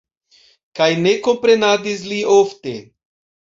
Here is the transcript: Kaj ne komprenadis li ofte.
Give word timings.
Kaj 0.79 0.87
ne 1.03 1.13
komprenadis 1.29 2.05
li 2.11 2.21
ofte. 2.41 2.79